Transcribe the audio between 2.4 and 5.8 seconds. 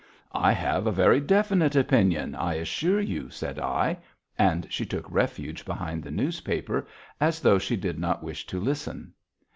assure you," said I, and she took refuge